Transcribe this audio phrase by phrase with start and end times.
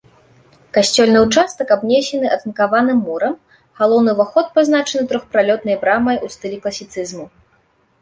[0.77, 3.37] Касцёльны ўчастак абнесены атынкаваным мурам,
[3.83, 7.25] галоўны ўваход пазначаны трохпралётнай брамай у стылі класіцызму.